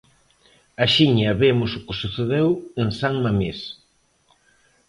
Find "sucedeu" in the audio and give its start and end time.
2.03-2.49